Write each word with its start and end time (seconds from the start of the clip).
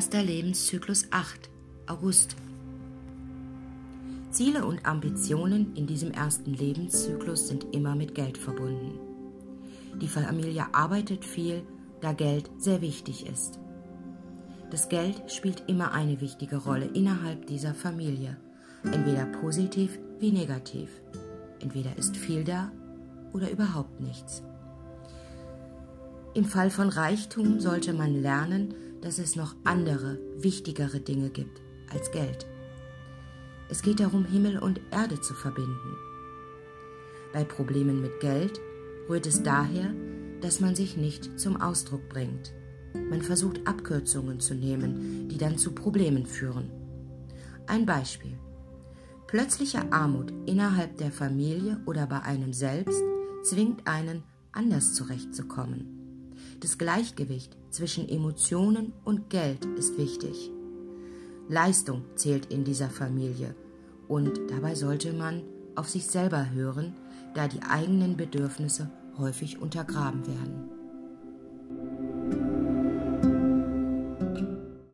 Erster 0.00 0.22
Lebenszyklus 0.22 1.08
8, 1.10 1.50
August. 1.86 2.34
Ziele 4.30 4.64
und 4.64 4.86
Ambitionen 4.86 5.76
in 5.76 5.86
diesem 5.86 6.10
ersten 6.10 6.54
Lebenszyklus 6.54 7.48
sind 7.48 7.66
immer 7.74 7.94
mit 7.94 8.14
Geld 8.14 8.38
verbunden. 8.38 8.98
Die 10.00 10.08
Familie 10.08 10.64
arbeitet 10.72 11.22
viel, 11.22 11.62
da 12.00 12.14
Geld 12.14 12.50
sehr 12.56 12.80
wichtig 12.80 13.26
ist. 13.26 13.58
Das 14.70 14.88
Geld 14.88 15.30
spielt 15.30 15.64
immer 15.66 15.92
eine 15.92 16.22
wichtige 16.22 16.56
Rolle 16.56 16.86
innerhalb 16.94 17.46
dieser 17.46 17.74
Familie, 17.74 18.38
entweder 18.84 19.26
positiv 19.26 19.98
wie 20.18 20.32
negativ. 20.32 20.88
Entweder 21.60 21.98
ist 21.98 22.16
viel 22.16 22.42
da 22.42 22.72
oder 23.34 23.50
überhaupt 23.50 24.00
nichts. 24.00 24.42
Im 26.32 26.46
Fall 26.46 26.70
von 26.70 26.88
Reichtum 26.88 27.60
sollte 27.60 27.92
man 27.92 28.14
lernen, 28.14 28.72
dass 29.02 29.18
es 29.18 29.36
noch 29.36 29.54
andere, 29.64 30.18
wichtigere 30.36 31.00
Dinge 31.00 31.30
gibt 31.30 31.60
als 31.92 32.10
Geld. 32.10 32.46
Es 33.68 33.82
geht 33.82 34.00
darum, 34.00 34.24
Himmel 34.24 34.58
und 34.58 34.80
Erde 34.90 35.20
zu 35.20 35.34
verbinden. 35.34 35.96
Bei 37.32 37.44
Problemen 37.44 38.00
mit 38.00 38.20
Geld 38.20 38.60
rührt 39.08 39.26
es 39.26 39.42
daher, 39.42 39.94
dass 40.40 40.60
man 40.60 40.74
sich 40.74 40.96
nicht 40.96 41.38
zum 41.38 41.60
Ausdruck 41.60 42.08
bringt. 42.08 42.52
Man 43.08 43.22
versucht 43.22 43.66
Abkürzungen 43.66 44.40
zu 44.40 44.54
nehmen, 44.54 45.28
die 45.28 45.38
dann 45.38 45.58
zu 45.58 45.72
Problemen 45.72 46.26
führen. 46.26 46.70
Ein 47.66 47.86
Beispiel. 47.86 48.36
Plötzliche 49.28 49.92
Armut 49.92 50.32
innerhalb 50.46 50.96
der 50.96 51.12
Familie 51.12 51.80
oder 51.86 52.06
bei 52.08 52.20
einem 52.22 52.52
selbst 52.52 53.00
zwingt 53.44 53.86
einen, 53.86 54.24
anders 54.50 54.94
zurechtzukommen. 54.94 55.99
Das 56.60 56.78
Gleichgewicht 56.78 57.56
zwischen 57.70 58.08
Emotionen 58.08 58.92
und 59.04 59.30
Geld 59.30 59.64
ist 59.76 59.98
wichtig. 59.98 60.50
Leistung 61.48 62.04
zählt 62.14 62.46
in 62.46 62.64
dieser 62.64 62.90
Familie 62.90 63.54
und 64.08 64.40
dabei 64.50 64.74
sollte 64.74 65.12
man 65.12 65.42
auf 65.74 65.88
sich 65.88 66.06
selber 66.06 66.50
hören, 66.50 66.94
da 67.34 67.48
die 67.48 67.62
eigenen 67.62 68.16
Bedürfnisse 68.16 68.90
häufig 69.18 69.60
untergraben 69.60 70.26
werden. 70.26 70.79